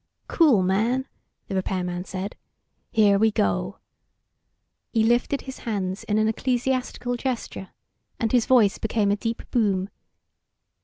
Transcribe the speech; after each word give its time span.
"Cool, 0.27 0.63
man," 0.63 1.05
the 1.47 1.53
repairman 1.53 2.05
said. 2.05 2.35
"Here 2.89 3.19
we 3.19 3.29
go." 3.29 3.77
He 4.91 5.03
lifted 5.03 5.41
his 5.41 5.59
hands 5.59 6.03
in 6.05 6.17
an 6.17 6.27
ecclesiastical 6.27 7.15
gesture, 7.17 7.69
and 8.19 8.31
his 8.31 8.47
voice 8.47 8.79
became 8.79 9.11
a 9.11 9.15
deep 9.15 9.43
boom. 9.51 9.91